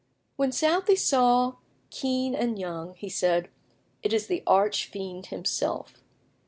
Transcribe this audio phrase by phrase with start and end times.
[0.35, 1.57] When Southey saw
[1.91, 3.49] Kean and Young, he said,
[4.01, 6.01] "It is the arch fiend himself."